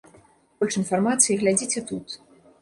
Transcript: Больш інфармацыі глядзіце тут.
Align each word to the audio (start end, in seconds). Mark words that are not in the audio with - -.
Больш 0.63 0.77
інфармацыі 0.81 1.37
глядзіце 1.43 1.85
тут. 1.93 2.19